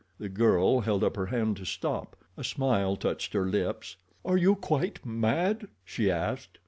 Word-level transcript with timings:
The 0.19 0.29
girl 0.29 0.79
held 0.79 1.03
up 1.03 1.15
her 1.15 1.27
hand 1.27 1.57
to 1.57 1.63
stop. 1.67 2.15
A 2.35 2.43
smile 2.43 2.95
touched 2.95 3.33
her 3.33 3.45
lips. 3.45 3.97
"Are 4.25 4.35
you 4.35 4.55
quite 4.55 5.05
mad?" 5.05 5.67
she 5.85 6.09
asked. 6.09 6.57